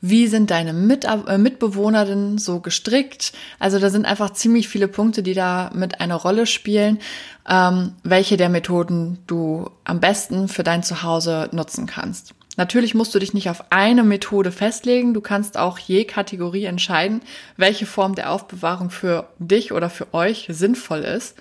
Wie 0.00 0.28
sind 0.28 0.52
deine 0.52 0.72
mit 0.72 1.04
äh, 1.04 1.36
Mitbewohner 1.36 2.04
denn 2.04 2.38
so 2.38 2.60
gestrickt? 2.60 3.32
Also 3.58 3.80
da 3.80 3.90
sind 3.90 4.06
einfach 4.06 4.30
ziemlich 4.30 4.68
viele 4.68 4.86
Punkte, 4.86 5.24
die 5.24 5.34
da 5.34 5.72
mit 5.74 6.00
eine 6.00 6.14
Rolle 6.14 6.46
spielen, 6.46 7.00
ähm, 7.48 7.94
welche 8.04 8.36
der 8.36 8.48
Methoden 8.48 9.18
du 9.26 9.70
am 9.82 9.98
besten 9.98 10.46
für 10.46 10.62
dein 10.62 10.84
Zuhause 10.84 11.48
nutzen 11.50 11.86
kannst. 11.86 12.34
Natürlich 12.56 12.94
musst 12.94 13.14
du 13.14 13.18
dich 13.18 13.34
nicht 13.34 13.50
auf 13.50 13.64
eine 13.70 14.02
Methode 14.02 14.50
festlegen. 14.50 15.14
Du 15.14 15.20
kannst 15.20 15.58
auch 15.58 15.78
je 15.78 16.04
Kategorie 16.04 16.64
entscheiden, 16.64 17.20
welche 17.56 17.86
Form 17.86 18.14
der 18.14 18.32
Aufbewahrung 18.32 18.90
für 18.90 19.28
dich 19.38 19.72
oder 19.72 19.90
für 19.90 20.12
euch 20.14 20.46
sinnvoll 20.50 21.00
ist. 21.00 21.36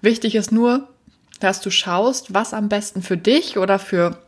Wichtig 0.00 0.34
ist 0.34 0.52
nur, 0.52 0.88
dass 1.40 1.60
du 1.60 1.70
schaust, 1.70 2.32
was 2.32 2.54
am 2.54 2.68
besten 2.68 3.02
für 3.02 3.16
dich 3.16 3.58
oder 3.58 3.78
für 3.78 4.18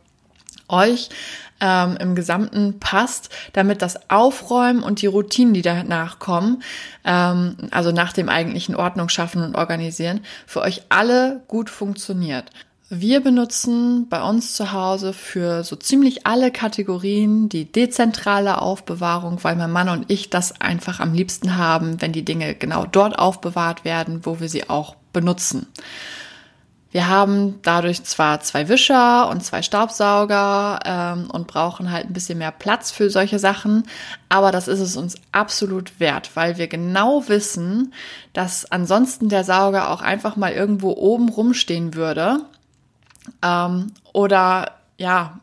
euch 0.67 1.09
ähm, 1.61 1.97
im 1.99 2.15
Gesamten 2.15 2.79
passt, 2.79 3.29
damit 3.53 3.81
das 3.81 4.09
Aufräumen 4.09 4.83
und 4.83 5.01
die 5.01 5.07
Routinen, 5.07 5.53
die 5.53 5.61
danach 5.61 6.19
kommen, 6.19 6.63
ähm, 7.05 7.55
also 7.71 7.91
nach 7.91 8.11
dem 8.11 8.27
eigentlichen 8.27 8.75
Ordnung 8.75 9.09
schaffen 9.09 9.43
und 9.43 9.55
organisieren, 9.55 10.21
für 10.45 10.61
euch 10.61 10.83
alle 10.89 11.43
gut 11.47 11.69
funktioniert. 11.69 12.51
Wir 12.95 13.21
benutzen 13.21 14.07
bei 14.07 14.21
uns 14.21 14.53
zu 14.53 14.71
Hause 14.71 15.13
für 15.13 15.63
so 15.63 15.75
ziemlich 15.75 16.27
alle 16.27 16.51
Kategorien 16.51 17.49
die 17.49 17.65
dezentrale 17.65 18.61
Aufbewahrung, 18.61 19.43
weil 19.43 19.55
mein 19.55 19.71
Mann 19.71 19.89
und 19.89 20.11
ich 20.11 20.29
das 20.29 20.61
einfach 20.61 20.99
am 20.99 21.11
liebsten 21.11 21.57
haben, 21.57 22.03
wenn 22.03 22.11
die 22.11 22.23
Dinge 22.23 22.53
genau 22.53 22.85
dort 22.85 23.17
aufbewahrt 23.17 23.83
werden, 23.83 24.27
wo 24.27 24.39
wir 24.39 24.47
sie 24.47 24.69
auch 24.69 24.95
benutzen. 25.11 25.65
Wir 26.91 27.07
haben 27.07 27.59
dadurch 27.63 28.03
zwar 28.03 28.41
zwei 28.41 28.69
Wischer 28.69 29.27
und 29.27 29.43
zwei 29.43 29.63
Staubsauger 29.63 30.79
ähm, 30.85 31.31
und 31.31 31.47
brauchen 31.47 31.91
halt 31.91 32.05
ein 32.05 32.13
bisschen 32.13 32.37
mehr 32.37 32.51
Platz 32.51 32.91
für 32.91 33.09
solche 33.09 33.39
Sachen, 33.39 33.85
aber 34.29 34.51
das 34.51 34.67
ist 34.67 34.81
es 34.81 34.97
uns 34.97 35.15
absolut 35.31 35.99
wert, 35.99 36.29
weil 36.35 36.59
wir 36.59 36.67
genau 36.67 37.27
wissen, 37.27 37.91
dass 38.33 38.71
ansonsten 38.71 39.29
der 39.29 39.43
Sauger 39.43 39.89
auch 39.89 40.01
einfach 40.01 40.35
mal 40.35 40.51
irgendwo 40.51 40.91
oben 40.91 41.29
rumstehen 41.29 41.95
würde 41.95 42.41
ähm, 43.41 43.91
oder 44.13 44.71
ja, 44.97 45.39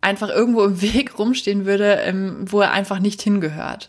einfach 0.00 0.28
irgendwo 0.28 0.64
im 0.64 0.80
Weg 0.82 1.18
rumstehen 1.18 1.64
würde, 1.64 1.94
ähm, 1.94 2.44
wo 2.50 2.60
er 2.60 2.72
einfach 2.72 2.98
nicht 2.98 3.22
hingehört. 3.22 3.88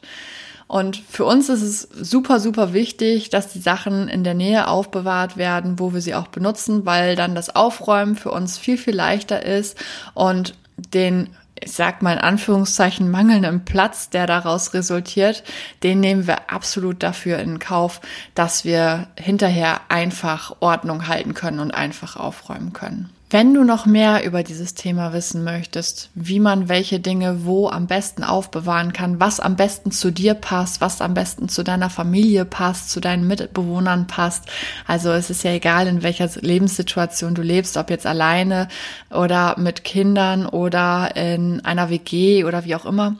Und 0.67 0.97
für 0.97 1.25
uns 1.25 1.49
ist 1.49 1.61
es 1.61 1.81
super, 1.81 2.39
super 2.39 2.73
wichtig, 2.73 3.29
dass 3.29 3.51
die 3.51 3.59
Sachen 3.59 4.07
in 4.07 4.23
der 4.23 4.33
Nähe 4.33 4.67
aufbewahrt 4.67 5.37
werden, 5.37 5.77
wo 5.77 5.93
wir 5.93 6.01
sie 6.01 6.15
auch 6.15 6.27
benutzen, 6.27 6.85
weil 6.85 7.15
dann 7.15 7.35
das 7.35 7.55
Aufräumen 7.55 8.15
für 8.15 8.31
uns 8.31 8.57
viel, 8.57 8.77
viel 8.77 8.95
leichter 8.95 9.45
ist 9.45 9.77
und 10.15 10.55
den 10.77 11.29
ich 11.65 11.71
sag 11.71 12.01
mal 12.01 12.13
in 12.13 12.19
Anführungszeichen, 12.19 13.09
mangelnden 13.09 13.65
Platz, 13.65 14.09
der 14.09 14.27
daraus 14.27 14.73
resultiert, 14.73 15.43
den 15.83 15.99
nehmen 15.99 16.27
wir 16.27 16.51
absolut 16.51 17.01
dafür 17.03 17.39
in 17.39 17.59
Kauf, 17.59 18.01
dass 18.35 18.65
wir 18.65 19.07
hinterher 19.17 19.81
einfach 19.89 20.55
Ordnung 20.59 21.07
halten 21.07 21.33
können 21.33 21.59
und 21.59 21.71
einfach 21.71 22.15
aufräumen 22.17 22.73
können. 22.73 23.09
Wenn 23.33 23.55
du 23.55 23.63
noch 23.63 23.87
mehr 23.87 24.23
über 24.25 24.43
dieses 24.43 24.75
Thema 24.75 25.11
wissen 25.11 25.43
möchtest, 25.43 26.11
wie 26.13 26.39
man 26.39 26.69
welche 26.69 26.99
Dinge 26.99 27.45
wo 27.45 27.67
am 27.67 27.87
besten 27.87 28.23
aufbewahren 28.23 28.93
kann, 28.93 29.19
was 29.19 29.39
am 29.39 29.55
besten 29.55 29.89
zu 29.89 30.11
dir 30.11 30.35
passt, 30.35 30.81
was 30.81 31.01
am 31.01 31.15
besten 31.15 31.49
zu 31.49 31.63
deiner 31.63 31.89
Familie 31.89 32.45
passt, 32.45 32.91
zu 32.91 32.99
deinen 32.99 33.25
Mitbewohnern 33.25 34.05
passt, 34.05 34.43
also 34.85 35.09
es 35.09 35.31
ist 35.31 35.43
ja 35.43 35.49
egal, 35.49 35.87
in 35.87 36.03
welcher 36.03 36.29
Lebenssituation 36.41 37.33
du 37.33 37.41
lebst, 37.41 37.75
ob 37.75 37.89
jetzt 37.89 38.05
alleine 38.05 38.67
oder 39.09 39.57
mit 39.57 39.83
Kindern 39.83 40.45
oder 40.45 41.15
in 41.15 41.65
einer 41.65 41.89
WG 41.89 42.43
oder 42.43 42.65
wie 42.65 42.75
auch 42.75 42.85
immer. 42.85 43.15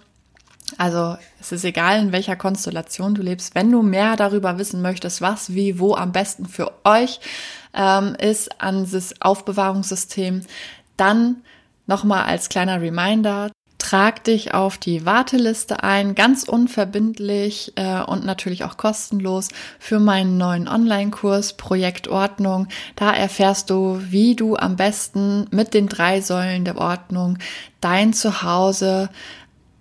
Also 0.77 1.17
es 1.41 1.51
ist 1.51 1.65
egal, 1.65 1.99
in 1.99 2.11
welcher 2.11 2.35
Konstellation 2.35 3.15
du 3.15 3.23
lebst. 3.23 3.55
Wenn 3.55 3.71
du 3.71 3.81
mehr 3.81 4.15
darüber 4.15 4.59
wissen 4.59 4.81
möchtest, 4.83 5.21
was, 5.21 5.53
wie, 5.55 5.79
wo 5.79 5.95
am 5.95 6.11
besten 6.11 6.45
für 6.45 6.71
euch 6.83 7.19
ähm, 7.73 8.15
ist 8.15 8.61
an 8.61 8.87
das 8.89 9.21
Aufbewahrungssystem, 9.21 10.41
dann 10.97 11.37
nochmal 11.87 12.23
als 12.25 12.49
kleiner 12.49 12.81
Reminder, 12.81 13.51
trag 13.83 14.23
dich 14.23 14.53
auf 14.53 14.77
die 14.77 15.05
Warteliste 15.05 15.83
ein, 15.83 16.15
ganz 16.15 16.43
unverbindlich 16.43 17.73
äh, 17.75 18.01
und 18.01 18.25
natürlich 18.25 18.63
auch 18.63 18.77
kostenlos 18.77 19.49
für 19.77 19.99
meinen 19.99 20.37
neuen 20.37 20.67
Online-Kurs 20.69 21.53
Projekt 21.57 22.07
Ordnung. 22.07 22.69
Da 22.95 23.11
erfährst 23.11 23.69
du, 23.69 23.99
wie 24.09 24.35
du 24.35 24.55
am 24.55 24.77
besten 24.77 25.47
mit 25.51 25.73
den 25.73 25.89
drei 25.89 26.21
Säulen 26.21 26.63
der 26.63 26.77
Ordnung 26.77 27.37
dein 27.81 28.13
Zuhause 28.13 29.09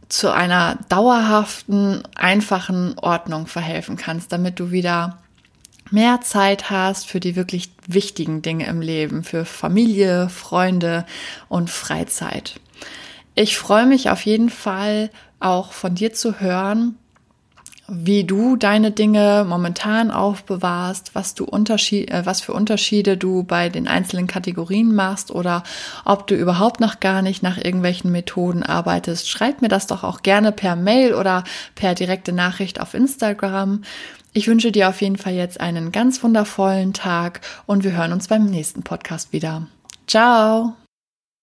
zu 0.09 0.31
einer 0.31 0.79
dauerhaften, 0.89 2.03
einfachen 2.17 2.99
Ordnung 2.99 3.47
verhelfen 3.47 3.97
kannst, 3.97 4.33
damit 4.33 4.59
du 4.61 4.73
wieder 4.73 5.22
mehr 5.93 6.21
Zeit 6.21 6.71
hast 6.71 7.07
für 7.07 7.21
die 7.21 7.37
wirklich 7.37 7.71
wichtigen 7.87 8.43
Dinge 8.43 8.67
im 8.67 8.81
Leben, 8.81 9.25
für 9.25 9.45
Familie, 9.45 10.29
Freunde 10.29 11.07
und 11.49 11.71
Freizeit. 11.71 12.61
Ich 13.35 13.57
freue 13.57 13.87
mich 13.87 14.11
auf 14.11 14.27
jeden 14.27 14.51
Fall 14.51 15.11
auch 15.41 15.73
von 15.73 15.95
dir 15.95 16.13
zu 16.13 16.41
hören, 16.41 16.97
wie 17.95 18.25
du 18.25 18.57
deine 18.57 18.91
Dinge 18.91 19.45
momentan 19.47 20.11
aufbewahrst, 20.11 21.15
was 21.15 21.35
du 21.35 21.45
Unterschied, 21.45 22.11
äh, 22.11 22.25
was 22.25 22.41
für 22.41 22.53
Unterschiede 22.53 23.17
du 23.17 23.43
bei 23.43 23.69
den 23.69 23.89
einzelnen 23.89 24.27
Kategorien 24.27 24.95
machst 24.95 25.31
oder 25.31 25.63
ob 26.05 26.27
du 26.27 26.35
überhaupt 26.35 26.81
noch 26.81 27.01
gar 27.01 27.23
nicht 27.23 27.43
nach 27.43 27.59
irgendwelchen 27.59 28.11
Methoden 28.11 28.63
arbeitest. 28.63 29.29
Schreib 29.29 29.61
mir 29.61 29.69
das 29.69 29.89
doch 29.89 30.05
auch 30.05 30.23
gerne 30.23 30.53
per 30.53 30.77
Mail 30.77 31.15
oder 31.15 31.45
per 31.75 31.95
direkte 31.95 32.33
Nachricht 32.33 32.81
auf 32.81 32.95
Instagram. 32.95 33.83
Ich 34.33 34.49
wünsche 34.49 34.73
dir 34.73 34.89
auf 34.89 35.01
jeden 35.03 35.17
Fall 35.17 35.35
jetzt 35.35 35.61
einen 35.61 35.93
ganz 35.93 36.23
wundervollen 36.23 36.93
Tag 36.93 37.41
und 37.67 37.85
wir 37.85 37.93
hören 37.93 38.13
uns 38.13 38.29
beim 38.29 38.47
nächsten 38.47 38.83
Podcast 38.83 39.33
wieder. 39.33 39.67
Ciao! 40.07 40.75